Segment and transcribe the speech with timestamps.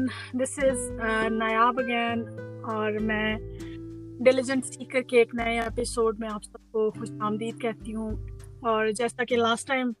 [0.00, 0.90] Everyone دس از
[1.32, 2.24] نیاب again
[2.62, 3.36] اور میں
[4.20, 8.10] diligent سیکر کے ایک نئے ایپیسوڈ میں آپ سب کو خوش آمدید کہتی ہوں۔
[8.60, 9.92] اور جیسا کہ لاسٹ ٹائم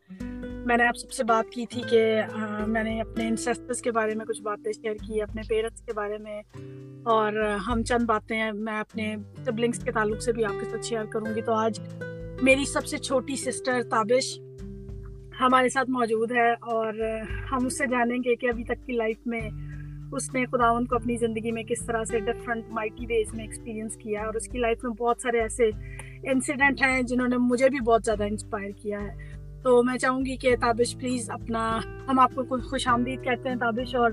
[0.66, 2.20] میں نے آپ سب سے بات کی تھی کہ
[2.66, 6.18] میں نے اپنے انسیسٹرس کے بارے میں کچھ باتیں شیئر کی، اپنے پیرنٹس کے بارے
[6.18, 6.42] میں۔
[7.04, 7.32] اور
[7.66, 11.34] ہم چند باتیں میں اپنے سبلنگس کے تعلق سے بھی آپ کے ساتھ شیئر کروں
[11.34, 11.80] گی۔ تو آج
[12.42, 14.40] میری سب سے چھوٹی سسٹر تابش
[15.40, 16.94] ہمارے ساتھ موجود ہے اور
[17.52, 19.50] ہم اس سے جانیں گے کہ ابھی تک کی لائف میں
[20.12, 23.96] اس نے خداون کو اپنی زندگی میں کس طرح سے ڈفرنٹ مائٹی ویز میں ایکسپیرینس
[23.96, 25.70] کیا اور اس کی لائف میں بہت سارے ایسے
[26.22, 30.36] انسیڈنٹ ہیں جنہوں نے مجھے بھی بہت زیادہ انسپائر کیا ہے۔ تو میں چاہوں گی
[30.36, 31.78] کہ تابش پلیز اپنا
[32.08, 34.10] ہم آپ کو خوش آمدید کہتے ہیں تابش اور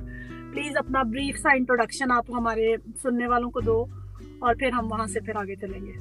[0.51, 3.85] پلیز اپنا بریف سا انٹروڈکشن آپ ہمارے سننے والوں کو دو
[4.39, 5.91] اور پھر ہم وہاں سے پھر آگے چلیں گے۔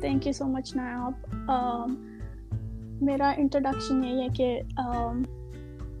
[0.00, 1.12] تھینک یو سو مچ نایاب۔
[3.02, 4.60] میرا انٹروڈکشن یہی ہے کہ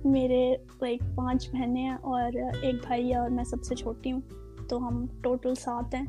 [0.04, 4.20] میرے لائک پانچ بہنیں ہیں اور ایک بھائی ہے اور میں سب سے چھوٹی ہوں
[4.68, 6.06] تو ہم ٹوٹل سات ہیں۔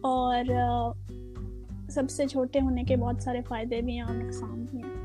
[0.00, 0.44] اور
[1.90, 4.96] سب سے چھوٹے ہونے کے بہت سارے فائدے بھی ہیں اور نقصان بھی ہیں۔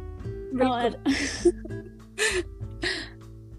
[0.69, 0.89] اور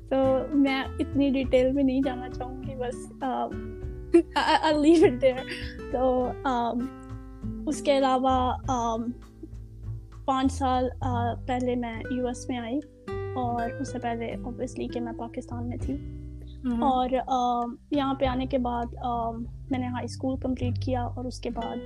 [0.09, 0.17] تو
[0.55, 3.13] میں اتنی ڈیٹیل میں نہیں جانا چاہوں گی بس
[5.93, 6.29] تو
[7.67, 8.57] اس کے علاوہ
[10.25, 10.89] پانچ سال
[11.47, 12.81] پہلے میں یو ایس میں آئی۔
[13.37, 15.95] اور اس سے پہلے اوبیسلی کہ میں پاکستان میں تھی۔
[16.81, 17.09] اور
[17.91, 18.85] یہاں پہ آنے کے بعد
[19.71, 21.77] میں نے ہائی اسکول کمپلیٹ کیا اور اس کے بعد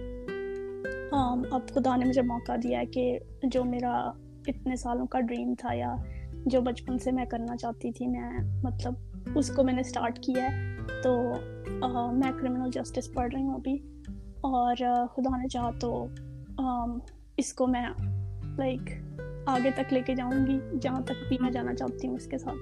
[1.51, 4.11] اب خدا نے مجھے موقع دیا ہے کہ جو میرا
[4.47, 5.95] اتنے سالوں کا ڈریم تھا یا
[6.47, 8.31] جو بچپن سے میں کرنا چاہتی تھی میں
[8.63, 8.95] مطلب
[9.35, 11.23] اس کو میں نے اسٹارٹ کیا ہے۔ تو
[12.13, 13.79] میں کرمنل جسٹس پڑھ رہی ہوں ابھی۔
[14.41, 14.75] اور
[15.17, 16.07] خدا نے چاہا تو
[17.37, 17.87] اس کو میں
[18.59, 18.81] لائک
[19.47, 22.39] آگے تک لے کے جاؤں گی جہاں تک بھی میں جانا چاہتی ہوں اس کے
[22.39, 22.57] ساتھ۔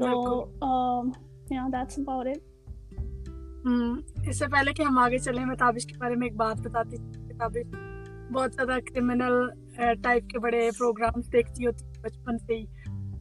[0.00, 0.44] تو
[1.72, 2.38] دیٹس اباؤٹ اٹ
[4.28, 6.96] اس سے پہلے کہ ہم آگے چلیں میں تابش کے بارے میں ایک بات بتاتی
[7.38, 7.74] تابش
[8.32, 9.48] بہت زیادہ کرمنل
[10.02, 12.64] ٹائپ کے بڑے پروگرامس دیکھتی ہوتی بچپن سے ہی۔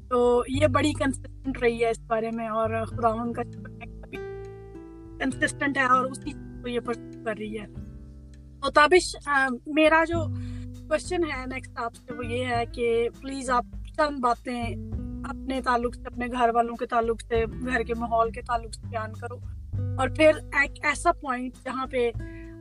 [0.09, 3.43] تو یہ بڑی کنسسٹنٹ رہی ہے اس بارے میں اور خدا ان کا
[5.19, 7.65] کنسسٹنٹ ہے اور اسی کو یہ پرسو کر رہی ہے۔
[8.61, 9.15] تو تابش
[9.65, 10.23] میرا جو
[10.89, 14.63] کوشچن ہے نیکسٹ آپ سے، وہ یہ ہے کہ پلیز آپ چند باتیں
[15.23, 18.87] اپنے تعلق سے، اپنے گھر والوں کے تعلق سے، گھر کے ماحول کے تعلق سے
[18.87, 19.35] بیان کرو
[19.97, 22.11] اور پھر ایک ایسا پوائنٹ جہاں پہ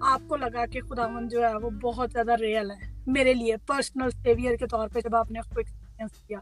[0.00, 3.56] آپ کو لگا کہ خدا مند جو ہے وہ بہت زیادہ ریئل ہے میرے لیے
[3.66, 6.39] پرسنل سیویئر کے طور پہ جب آپ نے اس کو ایکسپیرینس کیا،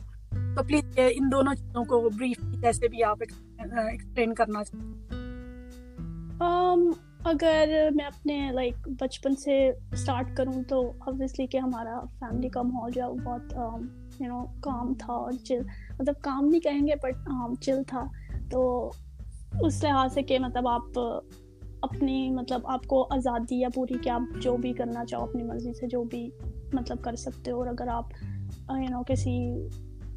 [0.57, 5.19] تو پلیز ان دونوں چیزوں کو بریف جیسے بھی آپ ایکسپلین کرنا چاہتے
[7.25, 12.93] اگر میں اپنے لائک بچپن سے اسٹارٹ کروں تو اوبیسلی کہ ہمارا فیملی کا ماحول
[12.93, 13.53] جو ہے وہ بہت
[14.21, 15.59] یو نو کام تھا اور چل
[15.99, 17.29] مطلب کام نہیں کہیں گے بٹ
[17.61, 18.05] چل um, تھا.
[18.51, 18.91] تو
[19.61, 20.99] اس لحاظ سے کہ مطلب آپ
[21.81, 25.73] اپنی مطلب آپ کو آزادی ہے پوری کہ آپ جو بھی کرنا چاہو اپنی مرضی
[25.73, 26.31] سے جو بھی
[26.73, 28.05] مطلب کر سکتے ہو اور اگر آپ
[28.71, 29.69] یو نو کسی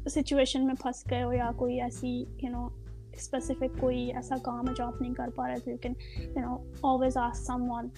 [0.08, 2.68] سچویشن میں پھنس گئے ہو یا کوئی ایسی یو نو
[3.16, 6.56] اسپیسیفک کوئی ایسا کام ہے جو آپ نہیں کر پا رہے تھے لیکن you know
[6.82, 7.88] always has someone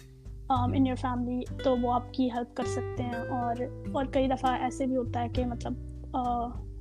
[0.75, 3.57] in your family تو وہ آپ کی ہیلپ کر سکتے ہیں اور
[3.93, 5.73] اور کئی دفعہ ایسے بھی ہوتا ہے کہ مطلب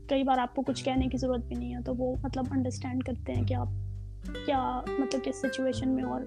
[0.07, 3.03] کئی بار آپ کو کچھ کہنے کی ضرورت بھی نہیں ہے تو وہ مطلب انڈرسٹینڈ
[3.03, 3.68] کرتے ہیں کہ آپ
[4.46, 6.22] کیا مطلب کس سچویشن میں اور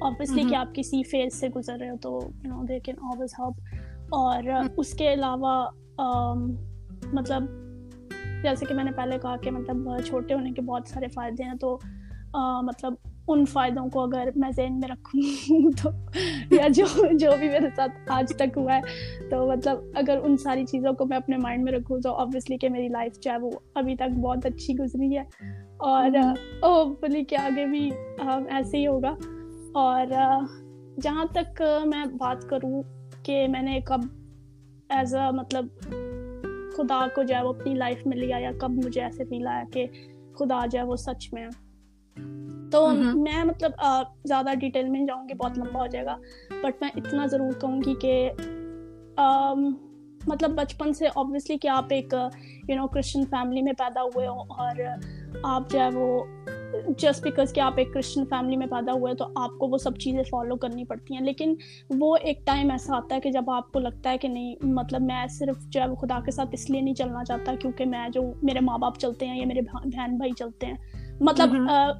[0.00, 3.34] آبویسلی کہ آپ کسی فیز سے گزر رہے ہو تو you know they can always
[3.38, 4.42] help اور
[4.76, 5.70] اس کے علاوہ
[7.12, 7.42] مطلب
[8.42, 11.54] جیسے کہ میں نے پہلے کہا کہ مطلب چھوٹے ہونے کے بہت سارے فائدے ہیں
[11.54, 11.78] تو
[12.62, 12.94] مطلب
[13.28, 15.20] ان فائدوں کو اگر میں ذہن میں رکھوں
[15.82, 15.90] تو
[16.54, 18.80] یا جو جو بھی میرے ساتھ آج تک ہوا ہے
[19.28, 22.68] تو مطلب اگر ان ساری چیزوں کو میں اپنے مائنڈ میں رکھوں تو آبویسلی کہ
[22.68, 25.22] میری لائف جو ہے وہ ابھی تک بہت اچھی گزری ہے۔
[25.76, 26.10] اور
[26.62, 27.90] او بلی کہ آگے بھی
[28.50, 29.14] ایسے ہی ہوگا۔
[29.74, 30.06] اور
[31.00, 32.82] جہاں تک میں بات کروں
[33.22, 34.00] کہ میں نے کب
[34.88, 35.66] ایز اے مطلب
[36.76, 39.62] خدا کو جو ہے وہ اپنی لائف میں لیا یا کب مجھے ایسے فیل آیا
[39.72, 39.86] کہ
[40.38, 41.46] خدا جو ہے وہ سچ میں
[42.72, 43.70] تو میں مطلب
[44.24, 46.16] زیادہ ڈیٹیل میں جاؤں گی بہت لمبا ہو جائے گا۔
[46.62, 48.30] بٹ میں اتنا ضرور کہوں گی کہ
[50.26, 52.14] مطلب بچپن سے آبویسلی کہ آپ ایک
[52.68, 54.76] یو نو کرسچن فیملی میں پیدا ہوئے ہوں اور
[55.42, 56.24] آپ جو ہے وہ
[56.98, 59.96] جسٹ بیکاز کہ آپ ایک کرسچن فیملی میں پیدا ہوئے تو آپ کو وہ سب
[59.96, 61.20] چیزیں فالو کرنی پڑتی ہیں.
[61.20, 61.54] لیکن
[61.90, 65.02] وہ ایک ٹائم ایسا آتا ہے کہ جب آپ کو لگتا ہے کہ نہیں مطلب
[65.02, 68.08] میں صرف جو ہے وہ خدا کے ساتھ اس لیے نہیں چلنا چاہتا کیونکہ میں
[68.08, 70.76] جو میرے ماں باپ چلتے ہیں یا میرے بہن بھائی چلتے ہیں.
[71.20, 71.54] مطلب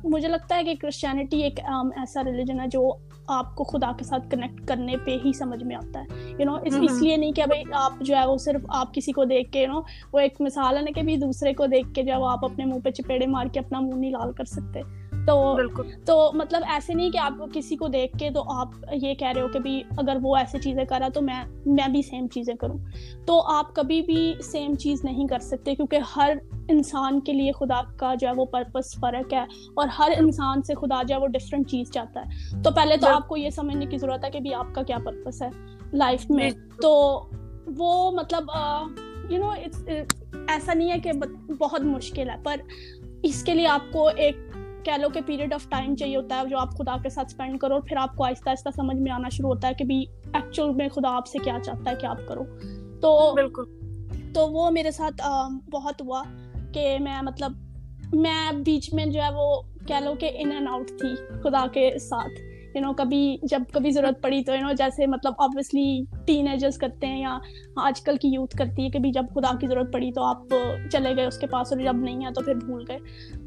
[0.05, 1.61] مجھے لگتا ہے کہ کرسچینٹی ایک
[1.97, 2.93] ایسا ریلیجن ہے جو
[3.33, 6.55] آپ کو خدا کے ساتھ کنیکٹ کرنے پہ ہی سمجھ میں آتا ہے یو نو
[6.65, 9.61] اس لیے نہیں کہ بھائی آپ جو ہے وہ صرف آپ کسی کو دیکھ کے
[9.61, 9.81] یو نو
[10.13, 12.65] وہ ایک مثال ہے نا کہ دوسرے کو دیکھ کے جو ہے وہ آپ اپنے
[12.65, 14.81] منہ پہ چپیڑے مار کے اپنا منہ نہیں لال کر سکتے۔
[15.27, 15.57] تو
[16.07, 19.43] تو مطلب ایسے نہیں کہ آپ کسی کو دیکھ کے تو آپ یہ کہہ رہے
[19.43, 22.77] ہو کہ بھی اگر وہ ایسی چیزیں کرا تو میں میں بھی سیم چیزیں کروں۔
[23.27, 26.37] تو آپ کبھی بھی سیم چیز نہیں کر سکتے کیونکہ ہر
[26.69, 30.75] انسان کے لیے خدا کا جو ہے وہ پرپس فرق ہے اور ہر انسان سے
[30.75, 33.87] خدا جو ہے وہ ڈفرینٹ چیز چاہتا ہے۔ تو پہلے تو آپ کو یہ سمجھنے
[33.87, 35.49] کی ضرورت ہے کہ بھی آپ کا کیا پرپس ہے
[35.93, 36.51] لائف میں۔
[36.83, 37.23] تو
[37.77, 38.45] وہ مطلب
[39.31, 39.51] یو نو
[40.49, 41.13] ایسا نہیں ہے کہ
[41.59, 42.57] بہت مشکل ہے پر
[43.23, 44.37] اس کے لیے آپ کو ایک
[44.85, 47.61] کہہ لو کہ پیریڈ آف ٹائم چاہیے ہوتا ہے جو آپ خدا کے ساتھ اسپینڈ
[47.61, 50.05] کرو اور پھر آپ کو آہستہ آہستہ سمجھ میں آنا شروع ہوتا ہے کہ بھی
[50.35, 52.43] ایکچوئل میں خدا آپ سے کیا چاہتا ہے کہ آپ کرو۔
[53.03, 53.63] تو بالکل۔
[54.35, 55.29] تو وہ میرے ساتھ
[55.71, 56.23] بہت ہوا
[56.75, 57.53] کہ میں مطلب
[58.13, 61.99] میں بیچ میں جو ہے وہ کہہ لو کہ ان اینڈ آؤٹ تھی خدا کے
[61.99, 66.49] ساتھ۔ یو نو کبھی جب کبھی ضرورت پڑی تو یو نو جیسے مطلب آبویسلی ٹین
[66.49, 67.39] ایجرس کرتے ہیں یا
[67.77, 70.55] آج کل کی یوتھ کرتی ہے کہ جب خدا کی ضرورت پڑی تو آپ
[70.91, 72.99] چلے گئے اس کے پاس اور جب نہیں ہے تو پھر بھول گئے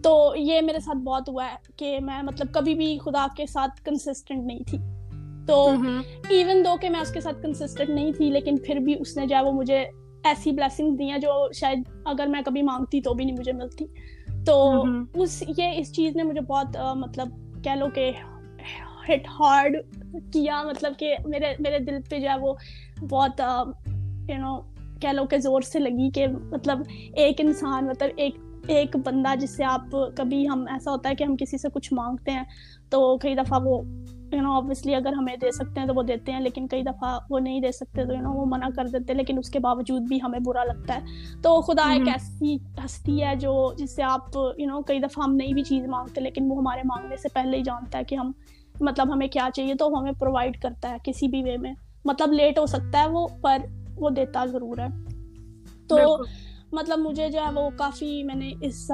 [0.02, 3.82] تو یہ میرے ساتھ بہت ہوا ہے کہ میں مطلب کبھی بھی خدا کے ساتھ
[3.84, 4.78] کنسسٹنٹ نہیں تھی
[5.48, 5.72] تو
[6.30, 9.28] ایون دو کہ میں اس کے ساتھ کنسسٹنٹ نہیں تھی لیکن پھر بھی اس نے
[9.28, 9.86] جو ہے وہ مجھے
[10.24, 13.86] ایسی بلیسنگ دی ہیں جو شاید اگر میں کبھی مانگتی تو بھی نہیں مجھے ملتی
[14.46, 14.84] تو
[15.14, 17.28] اس یہ اس چیز نے مجھے بہت مطلب
[17.64, 18.12] کہہ لو کہ
[19.10, 19.78] ہٹ ہارڈ
[20.34, 22.54] کیا مطلب کہ میرے میرے دل پہ جو ہے وہ
[23.10, 23.42] بہت
[24.30, 24.60] یو نو
[25.02, 26.80] کہہ لو کہ زور سے لگی کہ مطلب
[27.16, 28.36] ایک انسان مطلب ایک
[28.68, 31.94] ایک بندہ جس سے آپ کبھی ہم ایسا ہوتا ہے کہ ہم کسی سے کچھ
[31.94, 32.44] مانگتے ہیں
[32.90, 33.82] تو کئی دفعہ وہ
[34.32, 37.20] یو نو اوبیسلی اگر ہمیں دے سکتے ہیں تو وہ دیتے ہیں لیکن کئی دفعہ
[37.30, 39.60] وہ نہیں دے سکتے تو یو نو وہ منع کر دیتے ہیں لیکن اس کے
[39.60, 41.00] باوجود بھی ہمیں برا لگتا ہے۔
[41.42, 42.56] تو خدا ایک ایسی
[42.86, 46.22] ہستی ہے جو جس سے آپ یو نو کئی دفعہ ہم نئی بھی چیز مانگتے
[46.22, 48.32] لیکن وہ ہمارے مانگنے سے پہلے ہی جانتا ہے کہ ہم
[48.82, 51.74] مطلب ہمیں کیا چاہیے تو وہ ہمیں پرووائڈ کرتا ہے کسی بھی وے میں۔
[52.06, 53.58] مطلب لیٹ ہو سکتا ہے وہ پر
[53.96, 54.88] وہ دیتا ضرور ہے۔
[55.88, 56.18] تو
[56.72, 58.92] مطلب مجھے جو ہے وہ کافی میں نے اس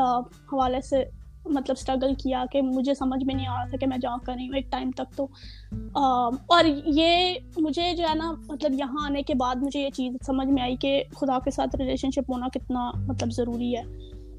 [0.53, 1.03] حوالے سے
[1.45, 4.33] مطلب اسٹرگل کیا کہ مجھے سمجھ میں نہیں آ رہا تھا کہ میں جا کر
[4.33, 5.27] رہی ہوں ایک ٹائم تک تو۔
[6.47, 10.47] اور یہ مجھے جو ہے نا مطلب یہاں آنے کے بعد مجھے یہ چیز سمجھ
[10.47, 13.83] میں آئی کہ خدا کے ساتھ ریلیشن شپ ہونا کتنا مطلب ضروری ہے۔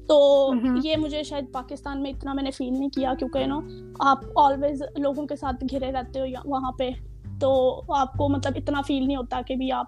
[0.07, 0.51] تو
[0.83, 3.59] یہ مجھے شاید پاکستان میں اتنا میں نے فیل نہیں کیا کیونکہ نا
[3.99, 6.89] آپ آلویز لوگوں کے ساتھ گھرے رہتے ہو وہاں پہ
[7.39, 9.85] تو آپ کو مطلب اتنا فیل نہیں ہوتا کہ بھی آپ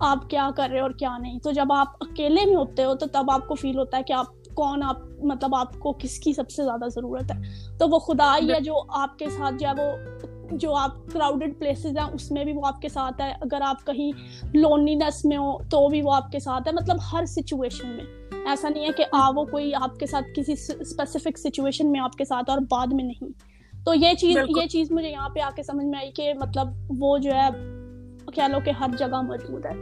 [0.00, 2.94] آپ کیا کر رہے ہو اور کیا نہیں۔ تو جب آپ اکیلے میں ہوتے ہو
[2.94, 6.18] تو تب آپ کو فیل ہوتا ہے کہ آپ کون آپ مطلب آپ کو کس
[6.18, 7.40] کی سب سے زیادہ ضرورت ہے۔
[7.78, 9.92] تو وہ خدا ہے جو آپ کے ساتھ جو ہے وہ
[10.52, 13.86] جو آپ کراؤڈیڈ پلیسز ہیں اس میں بھی وہ آپ کے ساتھ ہے۔ اگر آپ
[13.86, 14.12] کہیں
[14.54, 18.04] لونلینس میں ہو تو بھی وہ آپ کے ساتھ ہے۔ مطلب ہر سچویشن میں۔
[18.46, 22.12] ایسا نہیں ہے کہ آ وہ کوئی آپ کے ساتھ کسی اسپیسیفک سچویشن میں آپ
[22.12, 23.24] کے ساتھ اور بعد میں نہیں۔
[23.84, 26.66] تو یہ چیز یہ چیز مجھے یہاں پہ آ کے سمجھ میں آئی کہ مطلب
[26.98, 27.48] وہ جو ہے
[28.34, 29.72] کہہ لو کہ ہر جگہ موجود ہے۔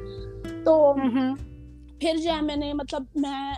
[0.64, 0.94] تو
[2.00, 3.54] پھر جو ہے میں نے مطلب میں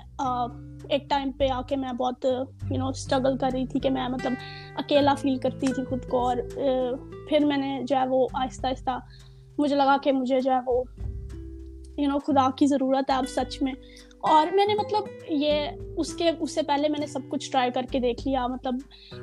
[0.91, 2.25] ایک ٹائم پہ آ کے میں بہت
[2.71, 4.33] یو نو اسٹرگل کر رہی تھی کہ میں مطلب
[4.77, 8.67] اکیلا فیل کرتی تھی خود کو اور uh, پھر میں نے جو ہے وہ آہستہ
[8.67, 8.99] آہستہ
[9.59, 10.83] مجھے لگا کہ مجھے جو ہے وہ
[11.99, 13.73] یو نو خدا کی ضرورت ہے اب سچ میں
[14.21, 15.67] اور میں نے مطلب یہ
[15.97, 18.75] اس کے، اس سے پہلے میں نے سب کچھ ٹرائی کر کے دیکھ لیا مطلب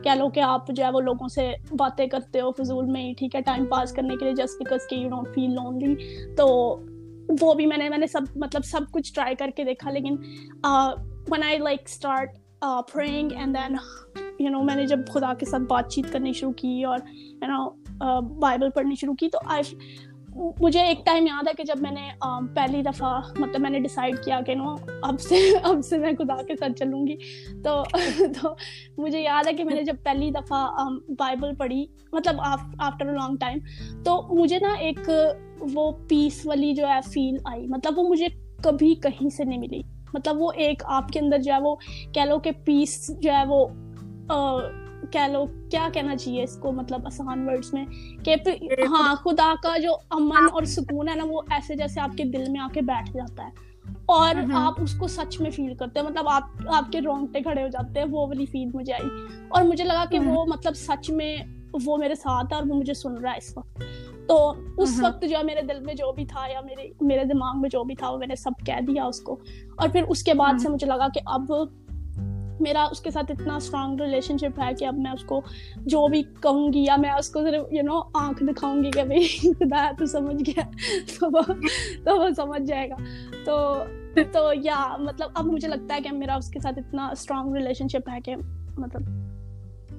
[0.03, 3.13] کہہ لو کہ آپ جو ہے وہ لوگوں سے باتیں کرتے ہو فضول میں ہی
[3.13, 5.95] ٹھیک ہے ٹائم پاس کرنے کے لیے جسٹ بیکاز کہ یو ڈونٹ فیل لونلی
[6.35, 6.47] تو
[7.41, 10.15] وہ بھی میں نے میں نے سب مطلب سب کچھ ٹرائی کر کے دیکھا لیکن
[11.31, 12.37] when I like start
[12.93, 13.75] praying and then
[14.39, 17.47] you know میں نے جب خدا کے ساتھ بات چیت کرنی شروع کی اور یو
[17.47, 17.69] نو
[18.39, 19.75] بائبل پڑھنی شروع کی تو آئی
[20.61, 22.09] مجھے ایک ٹائم یاد ہے کہ جب میں نے
[22.55, 26.41] پہلی دفعہ مطلب میں نے ڈیسائڈ کیا کہ نو اب سے اب سے میں خدا
[26.41, 27.15] کے ساتھ چلوں گی
[27.63, 27.83] تو
[28.41, 28.53] تو
[28.97, 33.35] مجھے یاد ہے کہ میں نے جب پہلی دفعہ بائبل پڑھی مطلب آفٹر اے لانگ
[33.35, 33.59] ٹائم
[34.03, 35.09] تو مجھے نا ایک
[35.73, 38.27] وہ پیس والی جو ہے فیل آئی مطلب وہ مجھے
[38.63, 39.81] کبھی کہیں سے نہیں ملی
[40.13, 41.75] مطلب وہ ایک آپ کے اندر جو ہے وہ
[42.13, 43.65] کہہ لو کہ پیس جو ہے وہ
[45.11, 47.85] کہہ لو کیا کہنا چاہیے اس کو؟ مطلب آسان ورڈس میں
[48.25, 48.35] کہ
[48.89, 52.43] ہاں خدا کا جو امن اور سکون ہے نا وہ ایسے جیسے آپ کے دل
[52.49, 53.49] میں آ کے بیٹھ جاتا ہے
[54.05, 57.63] اور آپ اس کو سچ میں فیل کرتے ہیں۔ مطلب آپ آپ کے رونگٹے کھڑے
[57.63, 59.09] ہو جاتے ہیں وہ والی فیل مجھے آئی
[59.49, 61.37] اور مجھے لگا کہ وہ مطلب سچ میں
[61.85, 63.81] وہ میرے ساتھ ہے اور وہ مجھے سن رہا ہے اس وقت۔
[64.27, 67.69] تو اس وقت جو میرے دل میں جو بھی تھا یا میرے میرے دماغ میں
[67.69, 69.39] جو بھی تھا وہ میں نے سب کہہ دیا اس کو۔
[69.75, 71.41] اور پھر اس کے بعد سے مجھے لگا کہ اب
[72.59, 75.41] میرا اس کے ساتھ اتنا اسٹرانگ ریلیشن شپ ہے کہ اب میں اس کو
[75.77, 79.03] جو بھی کہوں گی یا میں اس کو صرف یو نو آنکھ دکھاؤں گی کہ
[79.03, 80.61] بھائی خدا تو سمجھ گیا۔
[81.19, 81.53] تو وہ
[82.05, 82.95] تو وہ سمجھ جائے گا۔
[83.45, 83.83] تو
[84.31, 87.87] تو یا مطلب اب مجھے لگتا ہے کہ میرا اس کے ساتھ اتنا اسٹرانگ ریلیشن
[87.87, 88.35] شپ ہے کہ
[88.77, 89.01] مطلب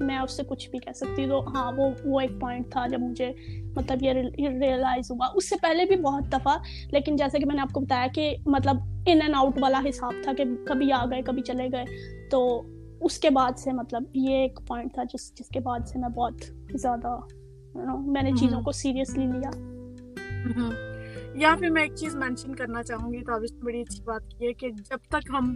[0.00, 3.00] میں اس سے کچھ بھی کہہ سکتی تو ہاں وہ وہ ایک پوائنٹ تھا جب
[3.00, 3.33] مجھے
[3.76, 4.12] مطلب یہ
[4.49, 6.57] ریئلائز ہوا۔ اس سے پہلے بھی بہت دفعہ
[6.93, 8.76] لیکن جیسے کہ میں نے آپ کو بتایا کہ مطلب
[9.07, 11.85] ان اینڈ آؤٹ والا حساب تھا کہ کبھی آ گئے کبھی چلے گئے۔
[12.31, 12.62] تو
[13.00, 16.09] اس کے بعد سے مطلب یہ ایک پوائنٹ تھا جس جس کے بعد سے میں
[16.09, 16.35] بہت
[16.75, 17.17] زیادہ
[18.00, 19.50] میں نے چیزوں کو سیریسلی لیا۔
[21.35, 24.52] یا پھر میں ایک چیز مینشن کرنا چاہوں گی تو بڑی اچھی بات کی ہے
[24.52, 25.55] کہ جب تک ہم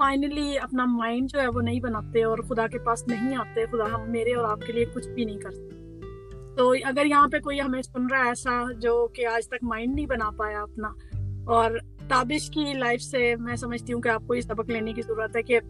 [0.00, 3.94] فائنلی اپنا مائنڈ جو ہے وہ نہیں بناتے اور خدا کے پاس نہیں آتے، خدا
[3.94, 5.70] ہم میرے اور آپ کے لیے کچھ بھی نہیں کرتے۔
[6.56, 9.94] تو اگر یہاں پہ کوئی ہمیں سن رہا ہے ایسا جو کہ آج تک مائنڈ
[9.94, 10.88] نہیں بنا پایا اپنا،
[11.46, 11.70] اور
[12.08, 15.36] تابش کی لائف سے میں سمجھتی ہوں کہ آپ کو یہ سبق لینے کی ضرورت
[15.36, 15.60] ہے کہ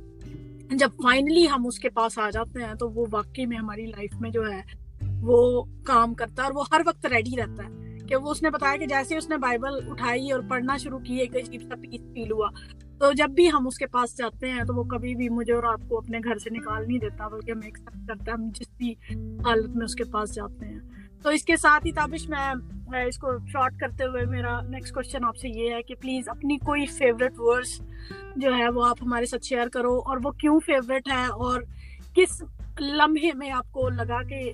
[0.70, 4.20] جب فائنلی ہم اس کے پاس آ جاتے ہیں تو وہ واقعی میں ہماری لائف
[4.20, 4.62] میں جو ہے
[5.22, 8.50] وہ کام کرتا ہے اور وہ ہر وقت ریڈی رہتا ہے۔ کہ وہ اس نے
[8.50, 12.00] بتایا کہ جیسے اس نے بائبل اٹھائی اور پڑھنا شروع کی، ایک عجیب سا پیس
[12.14, 12.48] فیل ہوا۔
[13.00, 15.62] تو جب بھی ہم اس کے پاس جاتے ہیں تو وہ کبھی بھی مجھے اور
[15.62, 18.68] آپ کو اپنے گھر سے نکال نہیں دیتا، بلکہ ہمیں ایکسپٹ کرتا ہے، ہم جس
[18.76, 18.94] بھی
[19.44, 20.80] حالت میں اس کے پاس جاتے ہیں۔
[21.22, 25.24] تو اس کے ساتھ ہی تابش، میں اس کو شارٹ کرتے ہوئے میرا نیکسٹ کوشچن
[25.24, 27.80] آپ سے یہ ہے کہ پلیز اپنی کوئی فیوریٹ ورڈس
[28.36, 31.60] جو ہے وہ آپ ہمارے ساتھ شیئر کرو اور وہ کیوں فیوریٹ ہے اور
[32.14, 32.42] کس
[32.80, 34.52] لمحے میں آپ کو لگا کہ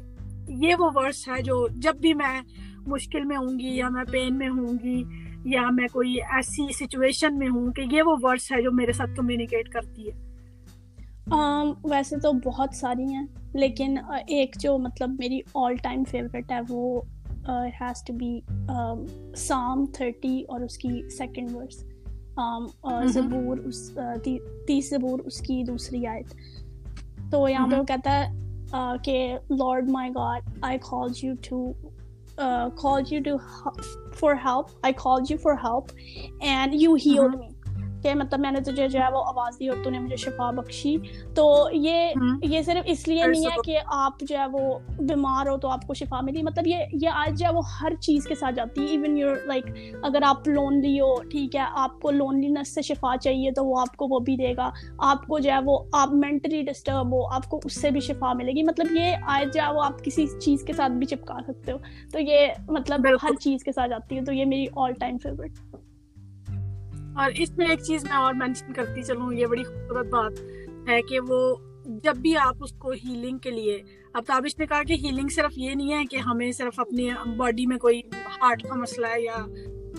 [0.49, 2.41] یہ وہ ورڈس ہے جو جب بھی میں
[2.87, 5.03] مشکل میں ہوں گی یا میں پین میں ہوں گی
[5.47, 9.11] یا میں کوئی ایسی سچویشن میں ہوں کہ یہ وہ ورڈس ہے جو میرے ساتھ
[9.17, 10.27] کمیونیکیٹ کرتی ہے
[11.85, 17.01] ویسے تو بہت ساری ہیں لیکن ایک جو مطلب میری آل ٹائم فیوریٹ ہے وہ
[17.49, 18.41] has to be
[19.37, 21.85] psalm thirty اور اس کی سیکنڈ ورس
[23.05, 23.91] زبور اس
[24.67, 26.35] تیس زبور اس کی دوسری آیت۔
[27.31, 28.33] تو یہاں پہ وہ کہتا ہے
[29.03, 31.73] کہ Lord my God I calls you to
[32.71, 33.39] called you to
[34.13, 35.93] for help I called you for help
[36.41, 37.49] and you healed uh-huh.
[37.49, 37.56] me
[38.07, 40.51] کہ مطلب میں نے تجھے جو ہے وہ آواز دی اور تو نے مجھے شفا
[40.51, 40.97] بخشی۔
[41.35, 45.57] تو یہ یہ صرف اس لیے نہیں ہے کہ آپ جو ہے وہ بیمار ہو
[45.57, 48.35] تو آپ کو شفا ملی۔ مطلب یہ یہ آج جو ہے وہ ہر چیز کے
[48.35, 49.65] ساتھ جاتی ہے۔ ایون یور لائک
[50.03, 53.97] اگر آپ لونلی ہو ٹھیک ہے آپ کو لونلینس سے شفا چاہیے تو وہ آپ
[53.97, 57.49] کو وہ بھی دے گا۔ آپ کو جو ہے وہ آپ مینٹلی ڈسٹرب ہو آپ
[57.49, 60.27] کو اس سے بھی شفا ملے گی۔ مطلب یہ آج جو ہے وہ آپ کسی
[60.41, 61.79] چیز کے ساتھ بھی چپکا سکتے ہو۔
[62.13, 65.53] تو یہ مطلب ہر چیز کے ساتھ جاتی ہے۔ تو یہ میری آل ٹائم فیوریٹ
[67.17, 70.33] اور اس میں ایک چیز میں اور مینشن کرتی چلوں، یہ بڑی خوبصورت بات
[70.89, 71.57] ہے کہ وہ
[71.87, 73.83] جب بھی آپ اس کو ہیلنگ کے لیے،
[74.15, 77.67] اب تابش نے کہا کہ ہیلنگ صرف یہ نہیں ہے کہ ہمیں صرف اپنی باڈی
[77.67, 78.01] میں کوئی
[78.43, 79.45] ہارٹ کا مسئلہ ہے یا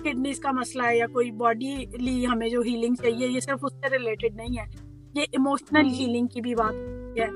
[0.04, 3.74] کڈنیز کا مسئلہ ہے یا کوئی باڈی لی ہمیں جو ہیلنگ چاہیے، یہ صرف اس
[3.74, 4.66] سے ریلیٹڈ نہیں ہے۔
[5.14, 6.74] یہ ایموشنل ہیلنگ کی بھی بات
[7.20, 7.28] ہے۔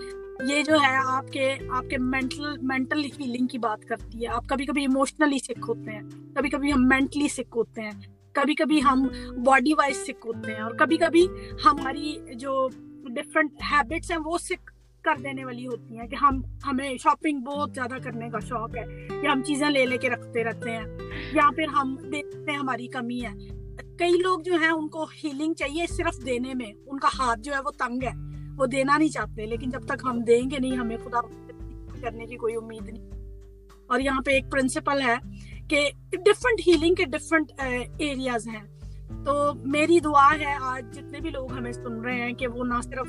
[0.54, 4.46] یہ جو ہے آپ کے آپ کے مینٹل مینٹل ہیلنگ کی بات کرتی ہے۔ آپ
[4.48, 6.02] کبھی کبھی ایموشنلی سکھ ہوتے ہیں،
[6.36, 9.08] کبھی کبھی ہم مینٹلی سکھ ہوتے ہیں۔ کبھی کبھی ہم
[9.44, 11.28] باڈی وائز سکھ ہوتے ہیں اور کبھی کبھی
[11.66, 12.70] ہماری جو
[13.10, 17.72] ڈفرینٹ ہیبٹس ہیں وہ سکھ کر دینے والی ہوتی ہیں کہ ہم، ہمیں شاپنگ بہت
[17.76, 20.84] زیادہ کرنے کا شوق ہے یا ہم چیزیں لے لے کے رکھتے رہتے ہیں
[21.34, 23.62] یا پھر ہم دیکھتے ہیں ہماری کمی ہے۔
[23.98, 27.54] کئی لوگ جو ہیں ان کو ہیلنگ چاہیے صرف دینے میں، ان کا ہاتھ جو
[27.54, 28.12] ہے وہ تنگ ہے،
[28.58, 31.22] وہ دینا نہیں چاہتے، لیکن جب تک ہم دیں گے نہیں، ہمیں خدا
[32.02, 33.10] کرنے کی کوئی امید نہیں۔
[33.88, 35.16] اور یہاں پہ ایک پرنسپل ہے
[35.72, 37.52] کہ ڈفرنٹ ہیلنگ کے ڈفرنٹ
[37.98, 38.64] ایریاز eh, ہیں۔
[39.26, 42.82] تو میری دعا ہے آج جتنے بھی لوگ ہمیں سن رہے ہیں کہ وہ نہ
[42.84, 43.08] صرف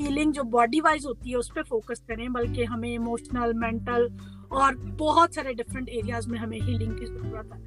[0.00, 4.06] ہیلنگ جو باڈی وائز ہوتی ہے اس پہ فوکس کریں، بلکہ ہمیں ایموشنل مینٹل
[4.48, 7.60] اور بہت سارے ڈفرینٹ ایریاز میں ہمیں ہیلنگ کی ضرورت ہے۔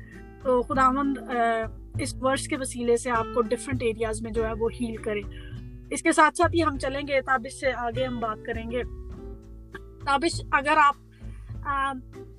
[0.43, 1.67] تو خدا مند eh,
[1.99, 5.21] اس ورس کے وسیلے سے آپ کو ڈفرینٹ ایریاز میں جو ہے وہ ہیل کرے
[5.91, 8.83] اس کے ساتھ ساتھ ہی ہم چلیں گے، تابش سے آگے ہم بات کریں گے۔
[10.05, 10.95] تابش، اگر آپ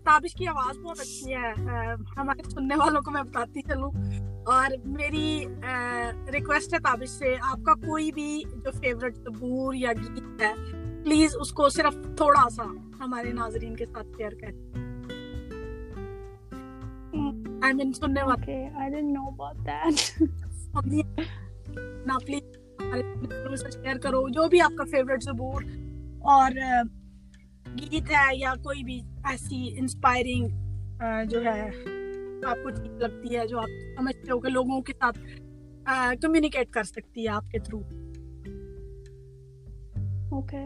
[0.05, 1.53] تابش کی آواز بہت اچھی ہے۔
[2.17, 3.91] ہمارے سننے والوں کو میں بتاتی چلوں۔
[4.47, 5.45] اور میری
[6.33, 10.55] ریکویسٹ ہے تابش سے آپ کا کوئی بھی جو فیوریٹ تبور یا گیت ہے
[11.05, 12.63] پلیز اس کو صرف تھوڑا سا
[13.01, 14.85] ہمارے ناظرین کے ساتھ شیئر کریں۔
[17.63, 18.69] آئی مین سننے والے۔
[22.07, 25.63] نا پلیز شیئر کرو۔ جو بھی آپ کا فیوریٹ زبور
[26.21, 26.51] اور
[27.79, 30.49] گیت ہے یا کوئی بھی ایسی انسپائرنگ
[31.29, 31.71] جو ہے
[32.47, 35.19] آپ کو ٹھیک لگتی ہے جو آپ سمجھتے ہو کہ لوگوں کے ساتھ
[36.21, 37.81] کمیونیکیٹ کر سکتی ہے آپ کے تھرو
[40.31, 40.65] اوکے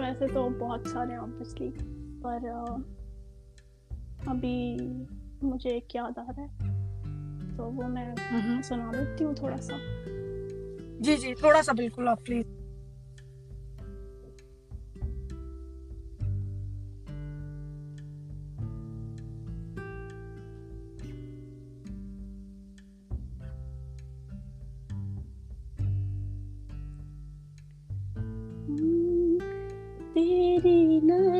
[0.00, 1.70] ویسے تو بہت سارے آبویسلی
[2.22, 2.38] پر
[4.26, 4.76] ابھی
[5.42, 8.14] مجھے ایک یاد آ رہا ہے تو وہ میں
[8.62, 9.76] سنا دیتی ہوں تھوڑا سا۔
[11.00, 12.46] جی جی تھوڑا سا بالکل آپ پلیز۔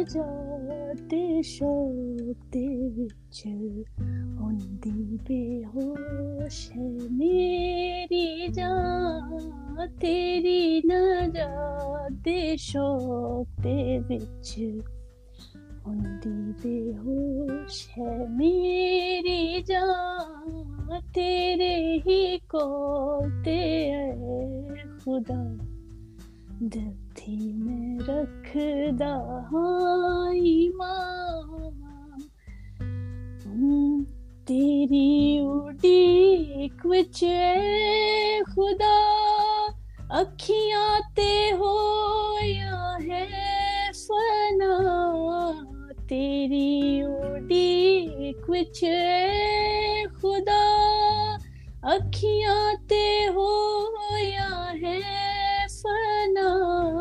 [0.08, 1.14] ਨਜਾਤ
[1.44, 3.42] ਸ਼ੌਕ ਦੇ ਵਿੱਚ
[4.42, 14.82] ਹੁੰਦੀ ਬੇਹੋਸ਼ ਹੈ ਮੇਰੀ ਜਾਨ ਤੇਰੀ ਨਜਾਤ ਦੇ ਸ਼ੌਕ ਦੇ ਵਿੱਚ
[15.88, 24.16] ਹੁੰਦੀ ਬੇਹੋਸ਼ ਹੈ ਮੇਰੀ ਜਾਨ ਤੇਰੇ ਹੀ ਕੋਲ ਤੇ ਹੈ
[25.06, 25.58] ਖੁਦਾ
[26.64, 26.94] ਦਿਲ
[27.37, 28.57] میں رکھ
[29.53, 31.29] ہائی ماں
[34.47, 37.25] تیری اڈی کچھ
[38.47, 38.99] خدا،
[40.11, 41.77] اکھیاں تے ہو
[42.43, 43.27] یا ہے
[43.93, 44.79] فنا۔
[46.09, 48.85] تیری اڈی کچھ
[50.23, 50.65] خدا،
[51.83, 53.79] اکھیاں تے ہو
[54.19, 55.01] یا ہے
[55.83, 56.98] فنا۔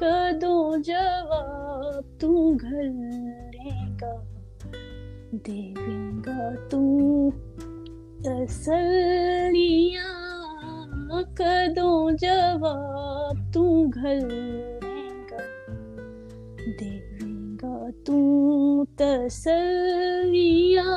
[0.00, 2.30] کدو جواب تو
[2.60, 3.70] گھلے
[4.02, 4.14] گا؟
[5.32, 5.72] دے
[6.26, 6.80] گا تو
[8.22, 10.18] تسلیاں
[11.36, 13.64] کدو جواب تو
[13.94, 15.42] گھلے گا؟
[16.80, 16.98] دے
[17.62, 18.18] گا تو
[18.84, 20.96] تسلیاں،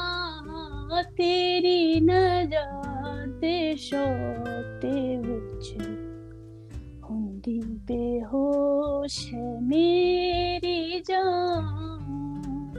[1.18, 3.46] تیری نجات
[3.78, 4.33] شور
[9.04, 12.72] خاموش ہے میری جان۔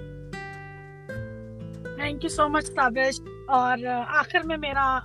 [1.97, 4.99] Thank you so much Tabish اور آخر میں میرا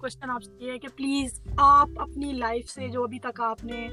[0.00, 3.64] کوشچن آپ سے یہ ہے کہ پلیز آپ اپنی لائف سے جو ابھی تک آپ
[3.64, 3.86] نے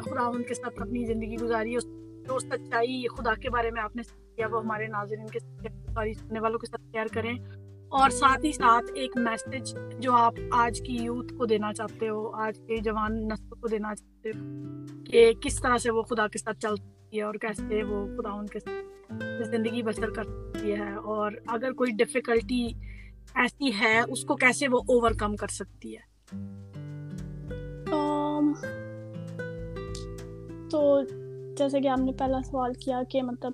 [0.00, 1.80] خداون کے ساتھ اپنی زندگی گزاری ہے
[2.24, 4.02] جو سچائی خدا کے بارے میں آپ نے
[4.36, 7.34] کیا وہ ہمارے ناظرین کے ساتھ سننے والوں کے ساتھ شیئر کریں۔
[7.88, 12.30] اور ساتھ ہی ساتھ ایک میسج جو آپ آج کی یوتھ کو دینا چاہتے ہو،
[12.32, 14.42] آج کے جوان نسل کو دینا چاہتے ہو
[15.04, 18.46] کہ کس طرح سے وہ خدا کے ساتھ چلتی ہے اور کیسے وہ خدا ان
[18.46, 22.68] کے ساتھ زندگی بسر کرتی ہے اور اگر کوئی ڈفیکلٹی
[23.34, 26.06] ایسی ہے، اس کو کیسے وہ اوور کم کر سکتی ہے؟
[30.70, 31.00] تو
[31.58, 33.52] جیسے کہ آپ نے پہلا سوال کیا کہ مطلب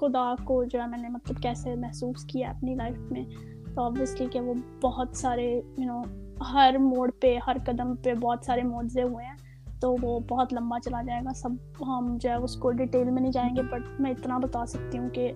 [0.00, 3.24] خدا کو جو ہے میں نے مطلب کیسے محسوس کیا اپنی لائف میں
[3.74, 6.04] تو آبویسلی کہ وہ بہت سارے یو you نو know,
[6.52, 9.34] ہر موڑ پہ ہر قدم پہ بہت سارے موضے ہوئے ہیں
[9.80, 11.48] تو وہ بہت لمبا چلا جائے گا سب
[11.80, 14.98] ہم جو ہے اس کو ڈیٹیل میں نہیں جائیں گے بٹ میں اتنا بتا سکتی
[14.98, 15.32] ہوں کہ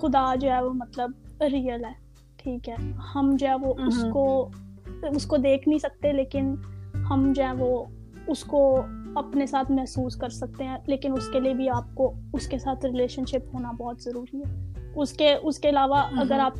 [0.00, 1.92] خدا جو ہے وہ مطلب ریئل ہے
[2.36, 2.74] ٹھیک ہے۔
[3.14, 4.48] ہم جو ہے وہ اس کو
[5.16, 6.54] اس کو دیکھ نہیں سکتے لیکن
[7.10, 7.84] ہم جو ہے وہ
[8.26, 8.82] اس کو
[9.16, 12.58] اپنے ساتھ محسوس کر سکتے ہیں لیکن اس کے لیے بھی آپ کو اس کے
[12.58, 16.52] ساتھ ریلیشن شپ ہونا بہت ضروری ہے۔ اس کے اس کے علاوہ اگر ہاں۔ آپ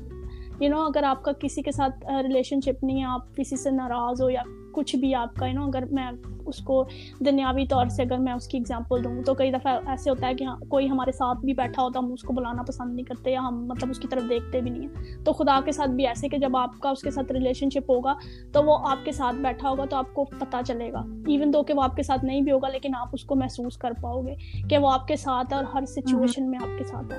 [0.62, 3.70] یو نو اگر آپ کا کسی کے ساتھ ریلیشن شپ نہیں ہے آپ کسی سے
[3.70, 4.42] ناراض ہو یا
[4.74, 6.10] کچھ بھی آپ کا یو نو اگر میں
[6.46, 6.84] اس کو
[7.20, 10.34] دنیاوی طور سے اگر میں اس کی اگزامپل دوں تو کئی دفعہ ایسے ہوتا ہے
[10.34, 13.30] کہ ہاں، کوئی ہمارے ساتھ بھی بیٹھا ہوتا ہم اس کو بلانا پسند نہیں کرتے
[13.30, 16.06] یا ہم مطلب اس کی طرف دیکھتے بھی نہیں ہیں۔ تو خدا کے ساتھ بھی
[16.06, 18.14] ایسے کہ جب آپ کا اس کے ساتھ ریلیشن شپ ہوگا
[18.52, 21.62] تو وہ آپ کے ساتھ بیٹھا ہوگا تو آپ کو پتہ چلے گا۔ ایون دو
[21.62, 24.22] کہ وہ آپ کے ساتھ نہیں بھی ہوگا لیکن آپ اس کو محسوس کر پاؤ
[24.22, 24.34] گے
[24.68, 27.18] کہ وہ آپ کے ساتھ ہے اور ہر سچویشن میں آپ کے ساتھ ہے۔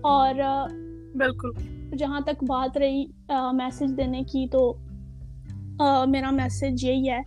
[0.00, 0.34] اور
[1.14, 1.50] بالکل۔
[1.96, 3.04] جہاں تک بات رہی
[3.52, 4.74] میسج دینے کی تو
[6.06, 7.20] میرا میسج یہی ہے۔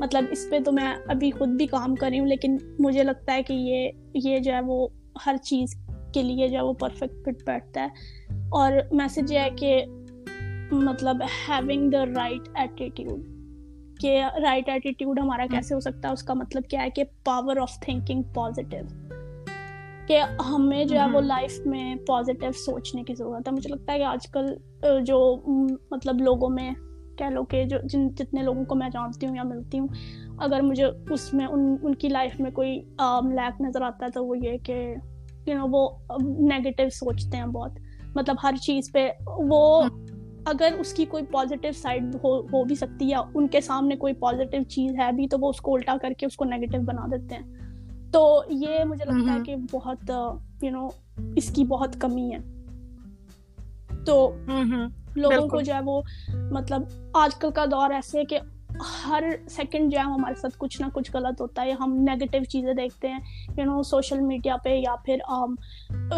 [0.00, 3.32] مطلب اس پہ تو میں ابھی خود بھی کام کر رہی ہوں لیکن مجھے لگتا
[3.32, 4.88] ہے کہ یہ یہ جو ہے وہ
[5.26, 5.74] ہر چیز
[6.14, 7.88] کے لیے جو ہے وہ پرفیکٹ فٹ بیٹھتا ہے۔
[8.48, 9.84] اور میسج یہ ہے کہ
[10.72, 11.16] مطلب
[11.48, 13.20] ہیونگ دا رائٹ ایٹیٹیوڈ
[14.00, 17.56] کہ رائٹ ایٹیٹیوڈ ہمارا کیسے ہو سکتا ہے؟ اس کا مطلب کیا ہے کہ پاور
[17.56, 18.84] آف تھنکنگ پازیٹیو
[20.06, 23.98] کہ ہمیں جو ہے وہ لائف میں پازیٹیو سوچنے کی ضرورت ہے۔ مجھے لگتا ہے
[23.98, 24.46] کہ آج کل
[25.04, 25.42] جو
[25.90, 26.70] مطلب لوگوں میں
[27.18, 29.88] کہہ لو کہ جو جن جتنے لوگوں کو میں جانتی ہوں یا ملتی ہوں
[30.38, 32.80] اگر مجھے اس میں ان ان کی لائف میں کوئی
[33.30, 34.94] لیک نظر آتا ہے تو وہ یہ کہ
[35.46, 35.88] یو نو وہ
[36.40, 37.72] نگیٹو سوچتے ہیں بہت۔
[38.14, 39.82] مطلب ہر چیز پہ وہ
[40.44, 44.62] اگر اس کی کوئی پازیٹیو سائڈ ہو بھی سکتی ہے ان کے سامنے کوئی پازیٹیو
[44.62, 47.34] چیز ہے بھی تو وہ اس کو الٹا کر کے اس کو نگیٹو بنا دیتے
[47.34, 47.42] ہیں۔
[48.12, 50.10] تو یہ مجھے لگتا ہے کہ بہت
[50.62, 50.88] یو نو
[51.36, 52.38] اس کی بہت کمی ہے۔
[54.04, 54.32] تو
[55.18, 56.02] لوگوں کو جو ہے وہ
[56.50, 56.82] مطلب
[57.14, 58.38] آج کل کا دور ایسے ہے کہ
[59.08, 62.74] ہر سیکنڈ جو ہے ہمارے ساتھ کچھ نہ کچھ غلط ہوتا ہے ہم نگیٹو چیزیں
[62.74, 63.18] دیکھتے ہیں
[63.56, 65.16] یو نو سوشل میڈیا پہ یا پھر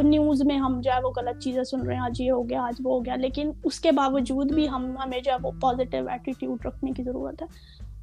[0.03, 2.63] نیوز میں ہم جو ہے وہ غلط چیزیں سن رہے ہیں آج یہ ہو گیا
[2.63, 6.09] آج وہ ہو گیا لیکن اس کے باوجود بھی ہم ہمیں جو ہے وہ پازیٹیو
[6.09, 7.47] ایٹیٹیوڈ رکھنے کی ضرورت ہے۔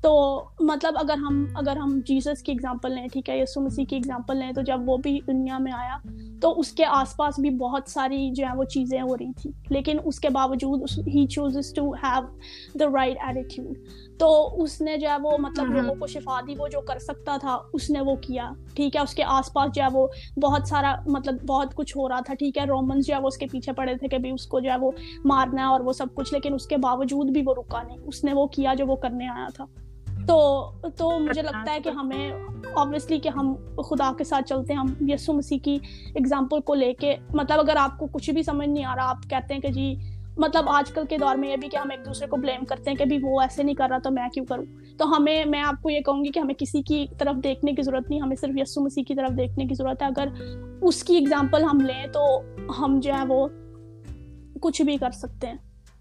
[0.07, 3.95] تو مطلب اگر ہم اگر ہم جیسس کی اگزامپل لیں ٹھیک ہے یسو مسیح کی
[3.95, 5.97] اگزامپل لیں تو جب وہ بھی دنیا میں آیا
[6.41, 9.51] تو اس کے آس پاس بھی بہت ساری جو ہے وہ چیزیں ہو رہی تھیں۔
[9.69, 12.37] لیکن اس کے باوجود he chooses to have
[12.79, 13.77] the right attitude
[14.19, 17.37] تو اس نے جو ہے وہ مطلب لوگوں کو شفا دی وہ جو کر سکتا
[17.41, 20.07] تھا اس نے وہ کیا۔ ٹھیک ہے اس کے آس پاس جو ہے وہ
[20.41, 23.37] بہت سارا مطلب بہت کچھ ہو رہا تھا۔ ٹھیک ہے رومنس جو ہے وہ اس
[23.37, 24.91] کے پیچھے پڑے تھے کہ بھی اس کو جو ہے وہ
[25.25, 28.23] مارنا ہے اور وہ سب کچھ لیکن اس کے باوجود بھی وہ رکا نہیں۔ اس
[28.23, 29.65] نے وہ کیا جو وہ کرنے آیا تھا۔
[30.27, 32.32] تو تو مجھے لگتا ہے کہ ہمیں
[32.75, 33.56] آبویسلی کہ ہم
[33.89, 35.77] خدا کے ساتھ چلتے ہیں، ہم یسو مسیح کی
[36.15, 39.30] اگزامپل کو لے کے مطلب اگر آپ کو کچھ بھی سمجھ نہیں آ رہا، آپ
[39.30, 39.95] کہتے ہیں کہ جی
[40.38, 42.89] مطلب آج کل کے دور میں یہ بھی کہ ہم ایک دوسرے کو بلیم کرتے
[42.89, 44.65] ہیں کہ بھی وہ ایسے نہیں کر رہا تو میں کیوں کروں؟
[44.97, 47.82] تو ہمیں، میں آپ کو یہ کہوں گی کہ ہمیں کسی کی طرف دیکھنے کی
[47.82, 50.27] ضرورت نہیں، ہمیں صرف یسو مسیح کی طرف دیکھنے کی ضرورت ہے۔ اگر
[50.82, 52.41] اس کی اگزامپل ہم لیں تو
[52.80, 53.47] ہم جو ہے وہ
[54.62, 55.56] کچھ بھی کر سکتے ہیں۔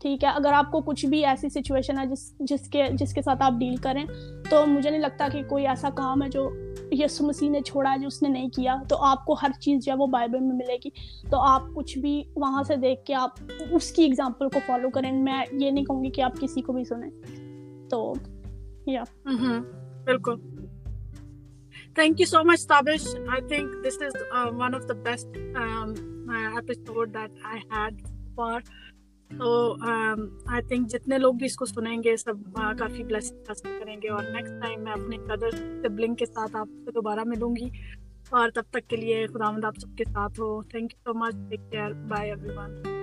[0.06, 3.22] ٹھیک ہے، اگر آپ کو کچھ بھی ایسی سچویشن ہے جس جس کے جس کے
[3.22, 4.04] ساتھ آپ ڈیل کریں،
[4.50, 6.50] تو مجھے نہیں لگتا کہ کوئی ایسا کام ہے جو
[6.92, 9.84] یسو مسیح نے چھوڑا ہے جو اس نے نہیں کیا۔ تو آپ کو ہر چیز
[9.84, 10.88] جو ہے وہ بائبل میں ملے گی۔
[11.30, 13.30] تو آپ کچھ بھی وہاں سے دیکھ کے آپ
[13.70, 16.72] اس کی اگزامپل کو فالو کریں۔ میں یہ نہیں کہوں گی کہ آپ کسی کو
[16.72, 17.10] بھی سنیں۔
[17.90, 18.12] تو
[18.86, 19.02] یا
[20.04, 20.34] بالکل۔
[21.94, 24.12] Thank you so much Tabish I think this is
[24.56, 28.02] one of the best episode that I had
[28.34, 28.60] for
[29.30, 33.68] تو um, آئی تھنک جتنے لوگ بھی اس کو سنیں گے، سب کافی بلیسنگ حاصل
[33.80, 35.50] کریں گے اور نیکسٹ ٹائم میں اپنے قدر
[35.82, 37.68] سبلنگ کے ساتھ آپ سے دوبارہ ملوں گی
[38.30, 41.18] اور تب تک کے لیے خدا مند آپ سب کے ساتھ ہو۔ Thank you so
[41.18, 42.95] much take care bye every